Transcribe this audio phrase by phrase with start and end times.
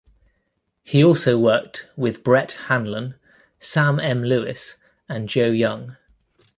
[0.81, 3.13] He also worked with Bret Hanlon,
[3.59, 4.23] Sam M.
[4.23, 4.77] Lewis,
[5.07, 5.95] and Joe Young.